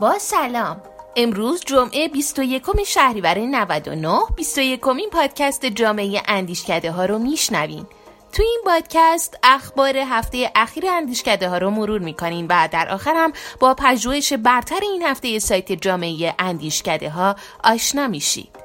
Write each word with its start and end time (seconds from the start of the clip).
با 0.00 0.18
سلام. 0.18 0.82
امروز 1.16 1.64
جمعه 1.66 2.08
21 2.08 2.62
شهریور 2.86 3.38
99 3.38 4.18
21 4.36 4.80
پادکست 5.12 5.66
جامعه 5.66 6.22
اندیشکده 6.28 6.90
ها 6.90 7.04
رو 7.04 7.18
میشنوین. 7.18 7.86
تو 8.32 8.42
این 8.42 8.60
پادکست 8.64 9.38
اخبار 9.42 9.96
هفته 9.96 10.50
اخیر 10.54 10.86
اندیشکده 10.86 11.48
ها 11.48 11.58
رو 11.58 11.70
مرور 11.70 12.00
می‌کنین 12.00 12.46
و 12.46 12.68
در 12.72 12.88
آخر 12.88 13.14
هم 13.16 13.32
با 13.60 13.74
پژوهش 13.74 14.32
برتر 14.32 14.80
این 14.82 15.02
هفته 15.02 15.38
سایت 15.38 15.72
جامعه 15.72 16.34
اندیشکده 16.38 17.10
ها 17.10 17.36
آشنا 17.64 18.08
میشید. 18.08 18.56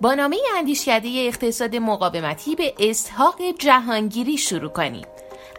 با 0.00 0.14
نامه 0.14 0.36
اندیشکده 0.56 1.08
اقتصاد 1.08 1.76
مقاومتی 1.76 2.54
به 2.54 2.74
اسحاق 2.78 3.36
جهانگیری 3.58 4.38
شروع 4.38 4.70
کنیم. 4.70 5.06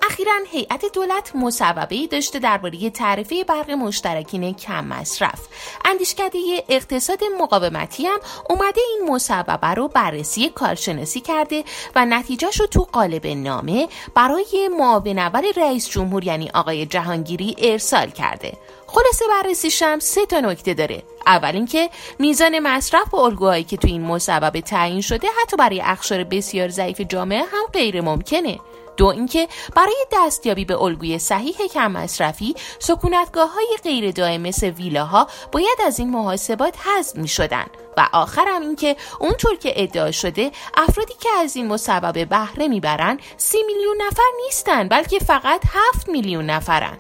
اخیرا 0.09 0.33
هیئت 0.51 0.86
دولت 0.93 1.36
مصوبه 1.36 2.07
داشته 2.07 2.39
درباره 2.39 2.89
تعرفه 2.89 3.43
برق 3.43 3.71
مشترکین 3.71 4.54
کم 4.54 4.86
مصرف. 4.86 5.39
اندیشکده 5.86 6.39
اقتصاد 6.69 7.19
مقاومتی 7.39 8.05
هم 8.05 8.19
اومده 8.50 8.81
این 8.89 9.09
مصوبه 9.11 9.68
رو 9.68 9.87
بررسی 9.87 10.50
کارشناسی 10.50 11.21
کرده 11.21 11.64
و 11.95 12.05
نتیجهش 12.05 12.59
رو 12.59 12.68
تو 12.68 12.87
قالب 12.92 13.28
نامه 13.28 13.87
برای 14.15 14.69
معاون 14.78 15.19
اول 15.19 15.43
رئیس 15.55 15.89
جمهور 15.89 16.23
یعنی 16.23 16.50
آقای 16.54 16.86
جهانگیری 16.86 17.56
ارسال 17.57 18.09
کرده. 18.09 18.57
خلاصه 18.87 19.25
بررسیش 19.29 19.81
هم 19.81 20.00
سه 20.00 20.25
تا 20.25 20.39
نکته 20.39 20.73
داره. 20.73 21.04
اول 21.28 21.51
اینکه 21.56 21.89
میزان 22.20 22.59
مصرف 22.59 23.14
و 23.14 23.17
الگوهایی 23.17 23.64
که 23.64 23.78
تو 23.78 23.87
این 23.87 24.01
مصوبه 24.01 24.61
تعیین 24.61 25.01
شده 25.01 25.28
حتی 25.42 25.57
برای 25.57 25.81
اخشار 25.81 26.23
بسیار 26.23 26.70
ضعیف 26.70 27.01
جامعه 27.01 27.42
هم 27.42 27.65
غیر 27.73 28.01
ممکنه 28.01 28.59
دو 28.97 29.06
اینکه 29.06 29.47
برای 29.75 30.06
دستیابی 30.14 30.65
به 30.65 30.82
الگوی 30.82 31.20
صحیح 31.20 31.56
کم 31.74 31.92
مصرفی 31.92 32.56
سکونتگاه 32.80 33.54
های 33.54 33.78
غیر 33.84 34.12
دائم 34.12 34.42
مثل 34.42 34.67
ویلاها 34.67 35.28
باید 35.52 35.78
از 35.86 36.00
این 36.00 36.09
محاسبات 36.09 36.76
حذف 36.78 37.16
می 37.16 37.28
شدن 37.28 37.66
و 37.98 38.09
آخرم 38.14 38.62
اینکه 38.62 38.95
اونطور 39.20 39.56
که 39.56 39.73
ادعا 39.76 40.12
شده 40.12 40.52
افرادی 40.78 41.14
که 41.20 41.30
از 41.30 41.56
این 41.56 41.67
مصوبه 41.67 42.26
بهره 42.26 42.67
می‌برن 42.67 43.20
سی 43.38 43.58
میلیون 43.64 43.98
نفر 44.08 44.23
نیستن 44.45 44.88
بلکه 44.88 45.20
فقط 45.20 45.62
هفت 45.66 46.10
میلیون 46.10 46.45
نفرن. 46.45 46.98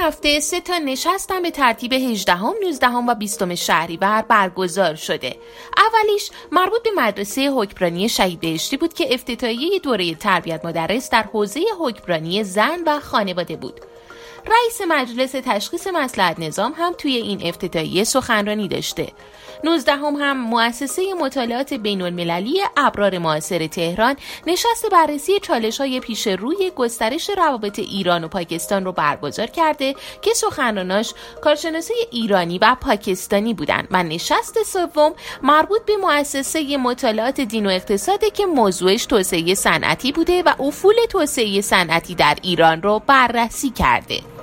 هفته 0.00 0.40
سه 0.40 0.60
تا 0.60 0.78
نشستن 0.78 1.42
به 1.42 1.50
ترتیب 1.50 1.92
18 1.92 2.42
19 2.62 2.88
و 2.88 3.14
20 3.14 3.54
شهریور 3.54 4.22
برگزار 4.22 4.94
شده. 4.94 5.36
اولیش 5.76 6.30
مربوط 6.52 6.82
به 6.82 6.90
مدرسه 6.96 7.50
حکمرانی 7.50 8.08
شهید 8.08 8.40
بهشتی 8.40 8.76
بود 8.76 8.94
که 8.94 9.14
افتتاحیه 9.14 9.78
دوره 9.78 10.14
تربیت 10.14 10.64
مدرس 10.64 11.10
در 11.10 11.22
حوزه 11.22 11.60
حکمرانی 11.80 12.44
زن 12.44 12.78
و 12.86 13.00
خانواده 13.00 13.56
بود. 13.56 13.80
رئیس 14.48 14.80
مجلس 14.88 15.32
تشخیص 15.32 15.86
مسلحت 15.86 16.38
نظام 16.38 16.74
هم 16.76 16.92
توی 16.98 17.16
این 17.16 17.46
افتتاحیه 17.46 18.04
سخنرانی 18.04 18.68
داشته. 18.68 19.12
19 19.64 19.92
هم, 19.92 20.14
هم 20.14 20.36
مؤسسه 20.36 21.02
مطالعات 21.20 21.74
بین 21.74 22.02
المللی 22.02 22.62
ابرار 22.76 23.18
معاصر 23.18 23.66
تهران 23.66 24.16
نشست 24.46 24.90
بررسی 24.92 25.40
چالش 25.40 25.80
های 25.80 26.00
پیش 26.00 26.26
روی 26.26 26.72
گسترش 26.76 27.30
روابط 27.30 27.78
ایران 27.78 28.24
و 28.24 28.28
پاکستان 28.28 28.84
رو 28.84 28.92
برگزار 28.92 29.46
کرده 29.46 29.94
که 30.22 30.34
سخنراناش 30.34 31.14
کارشناسی 31.40 31.94
ایرانی 32.10 32.58
و 32.58 32.76
پاکستانی 32.80 33.54
بودند 33.54 33.88
و 33.90 34.02
نشست 34.02 34.62
سوم 34.62 35.14
مربوط 35.42 35.84
به 35.84 35.96
مؤسسه 35.96 36.76
مطالعات 36.76 37.40
دین 37.40 37.66
و 37.66 37.70
اقتصاده 37.70 38.30
که 38.30 38.46
موضوعش 38.46 39.06
توسعه 39.06 39.54
صنعتی 39.54 40.12
بوده 40.12 40.42
و 40.42 40.62
افول 40.62 40.96
توسعه 41.10 41.60
صنعتی 41.60 42.14
در 42.14 42.36
ایران 42.42 42.82
رو 42.82 43.02
بررسی 43.06 43.70
کرده. 43.70 44.35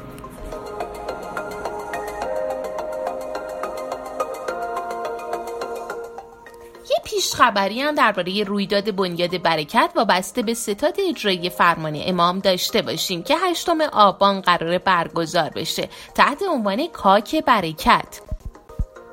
پیش 7.13 7.34
خبری 7.34 7.81
هم 7.81 7.96
درباره 7.96 8.44
رویداد 8.44 8.96
بنیاد 8.96 9.41
برکت 9.41 9.91
وابسته 9.96 10.41
به 10.41 10.53
ستاد 10.53 10.96
اجرایی 11.09 11.50
فرمان 11.50 12.01
امام 12.06 12.40
داشته 12.40 12.81
باشیم 12.81 13.24
که 13.24 13.38
هشتم 13.38 13.81
آبان 13.81 14.41
قرار 14.41 14.78
برگزار 14.78 15.50
بشه. 15.50 15.90
تحت 16.16 16.44
عنوان 16.50 16.88
کاک 16.88 17.35
برکت. 17.46 18.22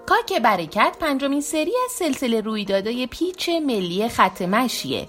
کاک 0.06 0.42
برکت 0.42 0.96
پنجمین 1.00 1.40
سری 1.40 1.72
از 1.84 1.92
سلسله 1.92 2.40
رویدادهای 2.40 3.06
پیچ 3.06 3.48
ملی 3.48 4.08
خط 4.08 4.42
مشیه. 4.42 5.08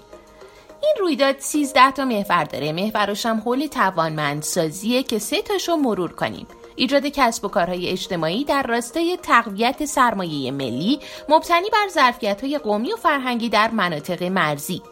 این 0.82 0.94
رویداد 1.00 1.38
13 1.38 1.90
تا 1.90 2.04
محور 2.04 2.44
داره. 2.44 2.72
محورش 2.72 3.26
هم 3.26 3.40
حول 3.40 3.66
توانمندسازیه 3.66 5.02
که 5.02 5.18
سه 5.18 5.42
تاشو 5.42 5.76
مرور 5.76 6.12
کنیم. 6.12 6.46
ایجاد 6.76 7.06
کسب 7.06 7.44
و 7.44 7.48
کارهای 7.48 7.88
اجتماعی 7.88 8.44
در 8.44 8.62
راستای 8.62 9.18
تقویت 9.22 9.84
سرمایه 9.84 10.50
ملی 10.50 11.00
مبتنی 11.28 11.70
بر 11.72 11.88
ظرفیت‌های 11.88 12.58
قومی 12.58 12.92
و 12.92 12.96
فرهنگی 12.96 13.48
در 13.48 13.70
مناطق 13.70 14.22
مرزی. 14.22 14.82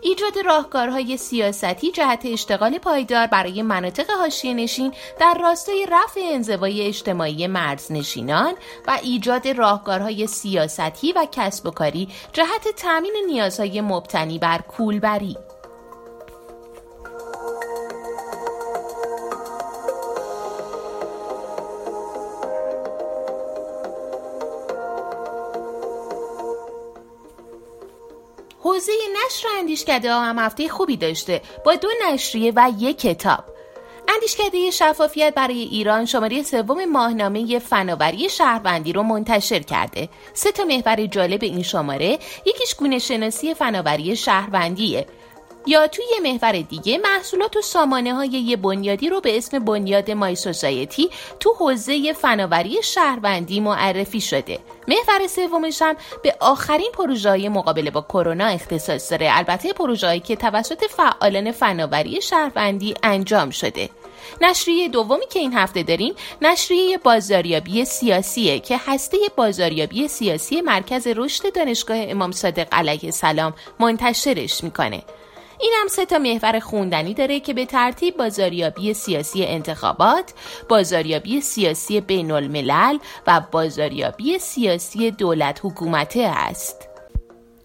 ایجاد 0.00 0.38
راهکارهای 0.38 1.16
سیاستی 1.16 1.92
جهت 1.92 2.26
اشتغال 2.26 2.78
پایدار 2.78 3.26
برای 3.26 3.62
مناطق 3.62 4.10
حاشیه 4.10 4.54
نشین 4.54 4.92
در 5.20 5.38
راستای 5.40 5.86
رفع 5.90 6.20
انزوای 6.24 6.86
اجتماعی 6.86 7.46
مرزنشینان 7.46 8.54
و 8.86 8.98
ایجاد 9.02 9.48
راهکارهای 9.48 10.26
سیاستی 10.26 11.12
و 11.12 11.26
کسب 11.32 11.66
و 11.66 11.70
کاری 11.70 12.08
جهت 12.32 12.68
تامین 12.76 13.14
نیازهای 13.26 13.80
مبتنی 13.80 14.38
بر 14.38 14.58
کولبری. 14.58 15.36
حوزه 28.78 28.92
نشر 29.26 29.48
اندیشکده 29.58 30.12
ها 30.12 30.20
هم 30.20 30.38
هفته 30.38 30.68
خوبی 30.68 30.96
داشته 30.96 31.42
با 31.64 31.74
دو 31.74 31.88
نشریه 32.06 32.52
و 32.56 32.72
یک 32.78 32.98
کتاب 32.98 33.44
اندیشکده 34.08 34.70
شفافیت 34.70 35.34
برای 35.34 35.58
ایران 35.58 36.04
شماره 36.04 36.42
سوم 36.42 36.84
ماهنامه 36.84 37.58
فناوری 37.58 38.28
شهروندی 38.28 38.92
رو 38.92 39.02
منتشر 39.02 39.58
کرده. 39.58 40.08
سه 40.34 40.52
تا 40.52 40.64
محور 40.64 41.06
جالب 41.06 41.42
این 41.42 41.62
شماره 41.62 42.18
یکیش 42.46 42.74
گونه 42.74 42.98
شناسی 42.98 43.54
فناوری 43.54 44.16
شهروندیه 44.16 45.06
یا 45.68 45.86
توی 45.86 46.04
یه 46.12 46.32
محور 46.32 46.52
دیگه 46.52 46.98
محصولات 46.98 47.56
و 47.56 47.62
سامانه 47.62 48.14
های 48.14 48.28
یه 48.28 48.56
بنیادی 48.56 49.08
رو 49.08 49.20
به 49.20 49.36
اسم 49.36 49.58
بنیاد 49.58 50.10
مای 50.10 50.34
سوسایتی 50.34 51.10
تو 51.40 51.54
حوزه 51.58 52.12
فناوری 52.12 52.82
شهروندی 52.82 53.60
معرفی 53.60 54.20
شده. 54.20 54.58
محور 54.88 55.26
سومش 55.26 55.82
هم 55.82 55.96
به 56.22 56.36
آخرین 56.40 56.90
پروژه 56.92 57.28
های 57.30 57.48
مقابله 57.48 57.90
با 57.90 58.00
کرونا 58.00 58.46
اختصاص 58.46 59.10
داره. 59.10 59.28
البته 59.32 59.72
پروژه‌ای 59.72 60.20
که 60.20 60.36
توسط 60.36 60.84
فعالان 60.84 61.52
فناوری 61.52 62.22
شهروندی 62.22 62.94
انجام 63.02 63.50
شده. 63.50 63.90
نشریه 64.40 64.88
دومی 64.88 65.26
که 65.30 65.38
این 65.38 65.52
هفته 65.52 65.82
داریم 65.82 66.14
نشریه 66.42 66.98
بازاریابی 66.98 67.84
سیاسیه 67.84 68.58
که 68.58 68.80
هسته 68.86 69.16
بازاریابی 69.36 70.08
سیاسی 70.08 70.60
مرکز 70.60 71.06
رشد 71.06 71.52
دانشگاه 71.52 71.96
امام 71.98 72.32
صادق 72.32 72.68
علیه 72.72 73.04
السلام 73.04 73.54
منتشرش 73.80 74.64
می‌کنه. 74.64 75.02
این 75.60 75.72
هم 75.80 75.88
سه 75.88 76.06
تا 76.06 76.18
محور 76.18 76.58
خوندنی 76.58 77.14
داره 77.14 77.40
که 77.40 77.54
به 77.54 77.66
ترتیب 77.66 78.16
بازاریابی 78.16 78.94
سیاسی 78.94 79.44
انتخابات، 79.44 80.34
بازاریابی 80.68 81.40
سیاسی 81.40 82.00
بین 82.00 82.30
الملل 82.30 82.98
و 83.26 83.40
بازاریابی 83.52 84.38
سیاسی 84.38 85.10
دولت 85.10 85.60
حکومته 85.62 86.20
است. 86.20 86.88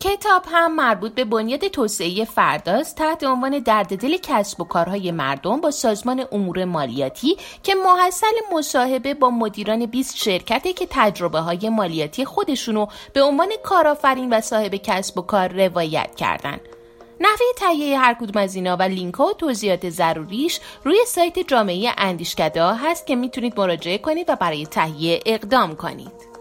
کتاب 0.03 0.43
هم 0.51 0.75
مربوط 0.75 1.13
به 1.13 1.25
بنیاد 1.25 1.67
توسعه 1.67 2.25
فرداست 2.25 2.95
تحت 2.95 3.23
عنوان 3.23 3.59
درد 3.59 3.97
دل 3.97 4.17
کسب 4.17 4.61
و 4.61 4.63
کارهای 4.63 5.11
مردم 5.11 5.61
با 5.61 5.71
سازمان 5.71 6.25
امور 6.31 6.65
مالیاتی 6.65 7.37
که 7.63 7.75
محصل 7.75 8.33
مصاحبه 8.53 9.13
با 9.13 9.29
مدیران 9.29 9.85
20 9.85 10.17
شرکته 10.17 10.73
که 10.73 10.87
تجربه 10.89 11.39
های 11.39 11.69
مالیاتی 11.69 12.25
خودشونو 12.25 12.87
به 13.13 13.21
عنوان 13.21 13.49
کارآفرین 13.63 14.33
و 14.33 14.41
صاحب 14.41 14.75
کسب 14.75 15.17
و 15.17 15.21
کار 15.21 15.67
روایت 15.67 16.15
کردند. 16.15 16.72
نحوه 17.23 17.45
تهیه 17.57 17.99
هر 17.99 18.13
کدوم 18.13 18.41
از 18.41 18.55
اینا 18.55 18.77
و 18.77 18.81
لینک 18.81 19.19
و 19.19 19.33
توضیحات 19.33 19.89
ضروریش 19.89 20.59
روی 20.83 20.97
سایت 21.07 21.39
جامعه 21.39 21.91
اندیشکده 21.97 22.73
هست 22.73 23.07
که 23.07 23.15
می‌تونید 23.15 23.59
مراجعه 23.59 23.97
کنید 23.97 24.29
و 24.29 24.35
برای 24.35 24.65
تهیه 24.65 25.19
اقدام 25.25 25.75
کنید. 25.75 26.32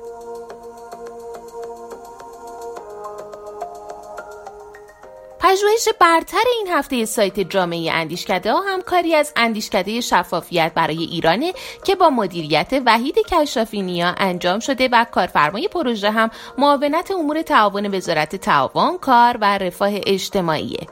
پژوهش 5.53 5.89
برتر 6.01 6.45
این 6.57 6.69
هفته 6.69 7.05
سایت 7.05 7.41
جامعه 7.41 7.93
اندیشکده 7.93 8.53
ها 8.53 8.61
هم 8.61 8.83
کاری 8.83 9.15
از 9.15 9.33
اندیشکده 9.37 10.01
شفافیت 10.01 10.73
برای 10.75 11.05
ایرانه 11.05 11.53
که 11.85 11.95
با 11.95 12.11
مدیریت 12.11 12.83
وحید 12.87 13.19
کشافی 13.29 13.83
نیا 13.83 14.15
انجام 14.19 14.61
شده 14.61 14.89
و 14.93 15.05
کارفرمای 15.05 15.69
پروژه 15.69 16.11
هم 16.11 16.31
معاونت 16.59 17.11
امور 17.11 17.43
تعاون 17.43 17.95
وزارت 17.95 18.37
تعاون 18.37 18.99
کار 18.99 19.37
و 19.41 19.59
رفاه 19.59 19.91
اجتماعیه. 20.07 20.87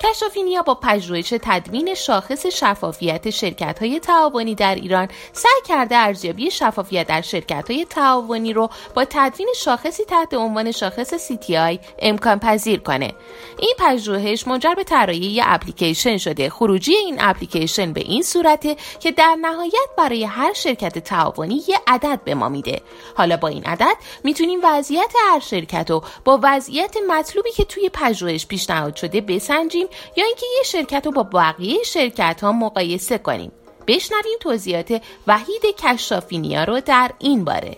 کشافینیا 0.00 0.62
با 0.62 0.74
پژوهش 0.74 1.34
تدوین 1.42 1.94
شاخص 1.94 2.46
شفافیت 2.46 3.30
شرکت 3.30 3.78
های 3.78 4.00
تعاونی 4.00 4.54
در 4.54 4.74
ایران 4.74 5.08
سعی 5.32 5.62
کرده 5.68 5.96
ارزیابی 5.96 6.50
شفافیت 6.50 7.06
در 7.06 7.20
شرکت 7.20 7.70
های 7.70 7.84
تعاونی 7.84 8.52
رو 8.52 8.68
با 8.94 9.04
تدوین 9.10 9.48
شاخصی 9.56 10.04
تحت 10.04 10.34
عنوان 10.34 10.72
شاخص 10.72 11.32
CTI 11.32 11.78
امکان 11.98 12.38
پذیر 12.38 12.80
کنه. 12.80 13.14
این 13.58 13.74
پژوهش 13.78 14.46
منجر 14.46 14.74
به 14.74 14.84
طراحی 14.84 15.42
اپلیکیشن 15.44 16.16
شده. 16.16 16.50
خروجی 16.50 16.94
این 16.94 17.16
اپلیکیشن 17.20 17.92
به 17.92 18.00
این 18.00 18.22
صورته 18.22 18.76
که 19.00 19.12
در 19.12 19.36
نهایت 19.40 19.88
برای 19.98 20.24
هر 20.24 20.52
شرکت 20.52 20.98
تعاونی 20.98 21.62
یه 21.68 21.78
عدد 21.86 22.20
به 22.24 22.34
ما 22.34 22.48
میده. 22.48 22.80
حالا 23.16 23.36
با 23.36 23.48
این 23.48 23.64
عدد 23.64 23.96
می‌تونیم 24.24 24.60
وضعیت 24.62 25.12
هر 25.32 25.40
شرکت 25.40 25.90
رو 25.90 26.02
با 26.24 26.40
وضعیت 26.42 26.96
مطلوبی 27.08 27.52
که 27.52 27.64
توی 27.64 27.90
پژوهش 27.92 28.46
پیشنهاد 28.46 28.96
شده 28.96 29.20
بسنجیم 29.20 29.85
یا 30.16 30.24
اینکه 30.24 30.46
یه 30.56 30.62
شرکت 30.62 31.06
رو 31.06 31.12
با 31.12 31.22
بقیه 31.22 31.82
شرکت 31.82 32.40
ها 32.40 32.52
مقایسه 32.52 33.18
کنیم. 33.18 33.52
بشنویم 33.86 34.38
توضیحات 34.40 35.02
وحید 35.26 35.62
کشافینیا 35.78 36.64
رو 36.64 36.80
در 36.80 37.10
این 37.18 37.44
باره. 37.44 37.76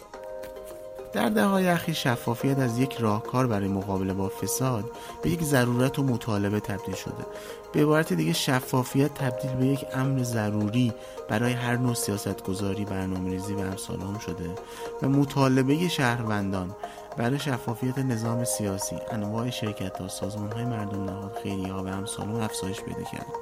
در 1.12 1.28
دههای 1.28 1.69
اخیر 1.69 1.94
شفافیت 1.94 2.58
از 2.58 2.78
یک 2.78 2.96
راهکار 2.99 3.46
برای 3.46 3.69
مقابله 3.69 4.12
با 4.12 4.28
فساد 4.28 4.84
به 5.22 5.31
یک 5.31 5.43
ضرورت 5.43 5.99
و 5.99 6.02
مطالبه 6.02 6.60
تبدیل 6.60 6.94
شده. 6.94 7.26
به 7.73 7.82
عبارت 7.82 8.12
دیگه 8.12 8.32
شفافیت 8.32 9.15
تبدیل 9.15 9.50
به 9.50 9.67
یک 9.67 9.87
امر 9.94 10.23
ضروری 10.23 10.93
برای 11.29 11.53
هر 11.53 11.76
نوع 11.76 11.94
سیاست 11.94 12.43
گذاری 12.43 12.85
برنامه 12.85 13.31
ریزی 13.31 13.55
و 13.55 13.59
امثال 13.59 14.19
شده 14.26 14.55
و 15.03 15.09
مطالبه 15.09 15.88
شهروندان 15.88 16.76
برای 17.17 17.38
شفافیت 17.38 17.99
نظام 17.99 18.44
سیاسی 18.44 18.97
انواع 19.11 19.50
شرکت 19.50 19.99
ها 19.99 20.09
سازمان 20.09 20.53
های 20.53 20.65
مردم 20.65 21.05
نهاد 21.05 21.38
خیریه 21.43 21.73
و 21.73 21.87
امثال 21.87 22.41
افزایش 22.41 22.81
پیدا 22.81 23.03
کرده. 23.03 23.32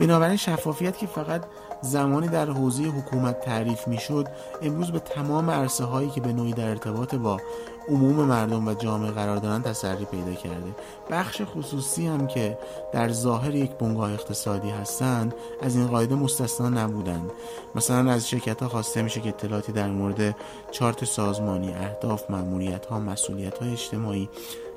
بنابراین 0.00 0.36
شفافیت 0.36 0.98
که 0.98 1.06
فقط 1.06 1.44
زمانی 1.82 2.28
در 2.28 2.50
حوزه 2.50 2.82
حکومت 2.82 3.40
تعریف 3.40 3.88
می‌شد 3.88 4.28
امروز 4.62 4.90
به 4.90 4.98
تمام 4.98 5.50
عرصه 5.50 5.84
هایی 5.84 6.10
که 6.10 6.20
به 6.20 6.32
نوعی 6.32 6.52
در 6.52 6.68
ارتباط 6.68 7.14
با 7.14 7.40
عموم 7.88 8.14
مردم 8.14 8.68
و 8.68 8.74
جامعه 8.74 9.10
قرار 9.10 9.36
دارن 9.36 9.62
تسری 9.62 10.04
پیدا 10.04 10.32
کرده. 10.32 10.74
بخش 11.10 11.42
خصوصی 11.42 12.06
هم 12.06 12.26
که 12.26 12.58
در 12.92 13.08
ظاهر 13.12 13.54
یک 13.54 13.70
بنگاه 13.70 14.12
اقتصادی 14.12 14.70
هستند 14.70 15.34
از 15.62 15.76
این 15.76 15.86
قاعده 15.86 16.14
مستثنا 16.14 16.68
نبودند. 16.68 17.30
مثلا 17.74 18.10
از 18.12 18.28
شرکت 18.28 18.62
ها 18.62 18.68
خواسته 18.68 19.02
میشه 19.02 19.20
که 19.20 19.28
اطلاعاتی 19.28 19.72
در 19.72 19.88
مورد 19.88 20.36
چارت 20.70 21.04
سازمانی 21.04 21.72
اهداف 21.72 22.30
مأموریت 22.30 22.86
ها 22.86 23.00
مسئولیت 23.00 23.58
های 23.58 23.72
اجتماعی 23.72 24.28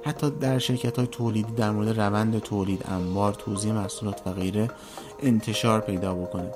حتی 0.06 0.32
در 0.32 0.60
شرکت 0.60 0.98
های 0.98 1.08
تولیدی 1.08 1.52
در 1.52 1.72
مورد 1.72 2.00
روند 2.00 2.40
تولید 2.40 2.86
انبار 2.88 3.34
توزیع 3.34 3.74
محصولات 3.74 4.22
و 4.26 4.32
غیره 4.32 4.70
انتشار 5.20 5.82
پیدا 5.82 6.14
بکنه. 6.14 6.52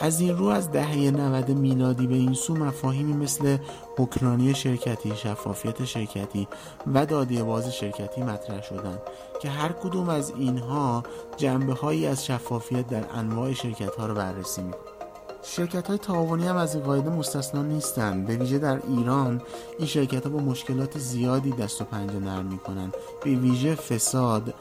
از 0.00 0.20
این 0.20 0.36
رو 0.36 0.46
از 0.46 0.72
دهه 0.72 1.10
90 1.10 1.50
میلادی 1.50 2.06
به 2.06 2.14
این 2.14 2.34
سو 2.34 2.54
مفاهیمی 2.54 3.12
مثل 3.12 3.56
حکرانی 3.98 4.54
شرکتی، 4.54 5.16
شفافیت 5.16 5.84
شرکتی 5.84 6.48
و 6.94 7.06
دادی 7.06 7.42
باز 7.42 7.74
شرکتی 7.74 8.22
مطرح 8.22 8.62
شدند 8.62 8.98
که 9.40 9.48
هر 9.48 9.72
کدوم 9.72 10.08
از 10.08 10.32
اینها 10.38 11.02
جنبه 11.36 11.74
هایی 11.74 12.06
از 12.06 12.26
شفافیت 12.26 12.86
در 12.86 13.04
انواع 13.14 13.52
شرکت 13.52 13.96
ها 13.96 14.06
رو 14.06 14.14
بررسی 14.14 14.62
می‌کنه. 14.62 14.99
شرکت 15.42 15.86
های 15.86 15.98
تعاونی 15.98 16.46
هم 16.46 16.56
از 16.56 16.74
این 16.74 16.84
قاعده 16.84 17.10
مستثنا 17.10 17.62
نیستند 17.62 18.26
به 18.26 18.36
ویژه 18.36 18.58
در 18.58 18.78
ایران 18.88 19.42
این 19.78 19.88
شرکت 19.88 20.24
ها 20.24 20.30
با 20.30 20.38
مشکلات 20.38 20.98
زیادی 20.98 21.50
دست 21.50 21.80
و 21.80 21.84
پنجه 21.84 22.18
نرم 22.18 22.46
می‌کنند 22.46 22.94
به 23.24 23.30
ویژه 23.30 23.74
فساد 23.74 24.54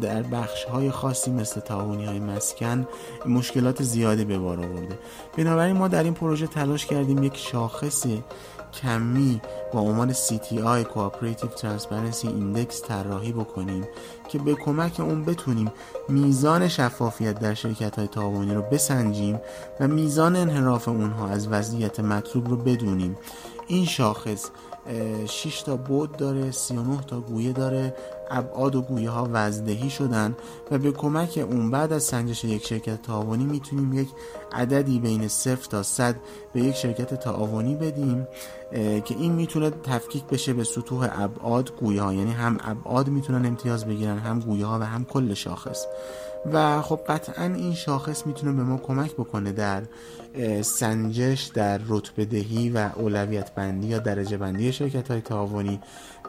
در 0.00 0.22
بخش 0.22 0.64
های 0.64 0.90
خاصی 0.90 1.30
مثل 1.30 1.60
تعاونی 1.60 2.04
های 2.04 2.20
مسکن 2.20 2.86
مشکلات 3.26 3.82
زیادی 3.82 4.24
به 4.24 4.38
بار 4.38 4.58
آورده. 4.58 4.98
بنابراین 5.36 5.76
ما 5.76 5.88
در 5.88 6.02
این 6.02 6.14
پروژه 6.14 6.46
تلاش 6.46 6.86
کردیم 6.86 7.22
یک 7.22 7.36
شاخص 7.36 8.06
کمی 8.72 9.40
با 9.72 9.80
عنوان 9.80 10.12
CTI 10.14 10.84
Cooperative 10.84 11.60
Transparency 11.60 12.24
Index 12.24 12.88
طراحی 12.88 13.32
بکنیم 13.32 13.88
که 14.28 14.38
به 14.38 14.54
کمک 14.54 15.00
اون 15.00 15.24
بتونیم 15.24 15.72
میزان 16.08 16.68
شفافیت 16.68 17.38
در 17.38 17.54
شرکت 17.54 17.98
های 17.98 18.06
تعاونی 18.06 18.54
رو 18.54 18.62
بسنجیم 18.62 19.40
و 19.80 19.88
میزان 19.88 20.36
انحراف 20.36 20.88
اونها 20.88 21.28
از 21.28 21.48
وضعیت 21.48 22.00
مطلوب 22.00 22.48
رو 22.48 22.56
بدونیم. 22.56 23.18
این 23.66 23.86
شاخص 23.86 24.50
6 25.26 25.62
تا 25.62 25.76
بود 25.76 26.16
داره 26.16 26.50
39 26.50 27.00
تا 27.06 27.20
گویه 27.20 27.52
داره 27.52 27.94
ابعاد 28.30 28.74
و 28.74 28.82
گویه 28.82 29.10
ها 29.10 29.28
وزدهی 29.32 29.90
شدن 29.90 30.36
و 30.70 30.78
به 30.78 30.92
کمک 30.92 31.44
اون 31.50 31.70
بعد 31.70 31.92
از 31.92 32.02
سنجش 32.02 32.44
یک 32.44 32.66
شرکت 32.66 33.02
تعاونی 33.02 33.44
می‌تونیم 33.44 33.92
یک 33.92 34.08
عددی 34.52 34.98
بین 34.98 35.28
0 35.28 35.56
تا 35.56 35.82
100 35.82 36.16
به 36.52 36.60
یک 36.60 36.74
شرکت 36.74 37.14
تعاونی 37.14 37.74
بدیم 37.74 38.26
که 39.04 39.14
این 39.18 39.32
می‌تونه 39.32 39.70
تفکیک 39.70 40.24
بشه 40.24 40.52
به 40.52 40.64
سطوح 40.64 41.08
ابعاد 41.12 41.72
گویه 41.76 42.02
ها 42.02 42.12
یعنی 42.12 42.32
هم 42.32 42.58
ابعاد 42.64 43.08
می‌تونن 43.08 43.46
امتیاز 43.46 43.84
بگیرن 43.84 44.18
هم 44.18 44.40
گویه 44.40 44.66
ها 44.66 44.78
و 44.78 44.82
هم 44.82 45.04
کل 45.04 45.34
شاخص. 45.34 45.86
و 46.52 46.82
خب 46.82 47.00
قطعا 47.08 47.44
این 47.44 47.74
شاخص 47.74 48.26
می‌تونه 48.26 48.52
به 48.52 48.62
ما 48.62 48.76
کمک 48.76 49.12
بکنه 49.12 49.52
در 49.52 49.82
سنجش 50.62 51.50
در 51.54 51.80
رتبه 51.88 52.24
دهی 52.24 52.70
و 52.70 52.90
اولویت 52.96 53.54
بندی 53.54 53.86
یا 53.86 53.98
درجه 53.98 54.36
بندی 54.36 54.72
شرکت 54.72 55.10
های 55.10 55.20
تعاونی 55.20 55.80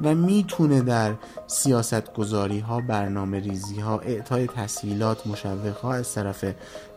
و 0.01 0.15
می‌تونه 0.15 0.81
در 0.81 1.13
سیاست 1.47 1.90
گذاری 1.99 2.59
ها 2.59 2.81
برنامه 2.81 3.39
ریزی 3.39 3.79
ها 3.79 3.99
اعطای 3.99 4.47
تسهیلات 4.47 5.27
مشوق 5.27 5.77
ها 5.77 5.93
از 5.93 6.13
طرف 6.13 6.45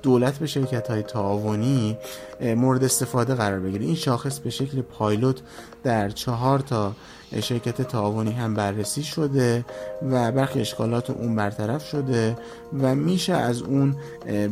دولت 0.02 0.38
به 0.38 0.46
شرکت 0.46 0.90
های 0.90 1.02
تعاونی 1.02 1.98
مورد 2.40 2.84
استفاده 2.84 3.34
قرار 3.34 3.60
بگیره. 3.60 3.84
این 3.84 3.94
شاخص 3.94 4.38
به 4.38 4.50
شکل 4.50 4.82
پایلوت 4.82 5.40
در 5.82 6.10
چهار 6.10 6.58
تا 6.58 6.92
شرکت 7.40 7.82
تعاونی 7.82 8.32
هم 8.32 8.54
بررسی 8.54 9.02
شده 9.02 9.64
و 10.10 10.32
برخی 10.32 10.60
اشکالات 10.60 11.10
اون 11.10 11.36
برطرف 11.36 11.88
شده 11.88 12.36
و 12.82 12.94
میشه 12.94 13.32
از 13.32 13.62
اون 13.62 13.96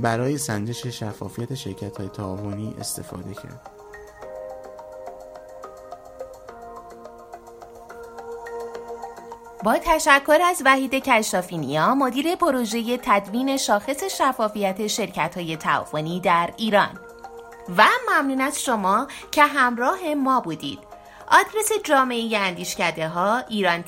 برای 0.03 0.39
سنجش 0.39 0.87
شفافیت 0.87 1.55
شرکت 1.55 1.97
های 1.97 2.09
تعاونی 2.09 2.75
استفاده 2.81 3.35
کرد. 3.35 3.82
با 9.63 9.79
تشکر 9.79 10.39
از 10.45 10.63
وحید 10.65 10.95
کشافینیا 10.95 11.95
مدیر 11.95 12.37
پروژه 12.37 12.97
تدوین 12.97 13.57
شاخص 13.57 14.05
شفافیت 14.05 14.87
شرکت 14.87 15.37
های 15.37 15.57
تعاونی 15.57 16.21
در 16.21 16.51
ایران. 16.57 17.01
و 17.79 17.85
ممنون 18.09 18.41
از 18.41 18.63
شما 18.63 19.07
که 19.31 19.45
همراه 19.45 20.15
ما 20.15 20.41
بودید. 20.41 20.79
آدرس 21.29 21.73
جامعه 21.85 22.39
اندیشکده 22.39 23.09
ها 23.09 23.39
ایران 23.49 23.85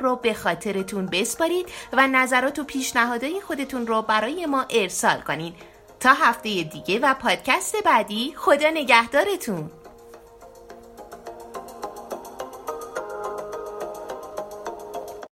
رو 0.00 0.16
به 0.16 0.34
خاطرتون 0.34 1.06
بسپارید 1.06 1.66
و 1.92 2.08
نظرات 2.08 2.58
و 2.58 2.64
پیشنهادهای 2.64 3.40
خودتون 3.40 3.86
رو 3.86 4.02
برای 4.02 4.46
ما 4.46 4.64
ارسال 4.70 5.20
کنید. 5.20 5.54
تا 6.00 6.12
هفته 6.12 6.62
دیگه 6.62 6.98
و 6.98 7.14
پادکست 7.14 7.76
بعدی 7.84 8.34
خدا 8.36 8.70
نگهدارتون. 8.70 9.70